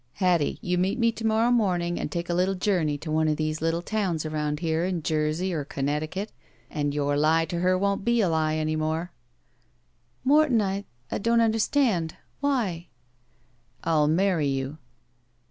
[0.03, 2.97] i66 THE SMUDGE "Hattie, you meet me to morrow morning and take a little journey
[2.97, 6.31] to one of these little towns around here in Jersey or Connecticut,
[6.71, 9.11] and your lie to her won't be a lie any more."
[10.23, 12.15] "Morton— I— I don't understand.
[12.39, 12.87] Why?"
[13.85, 14.79] ''I'll marry you."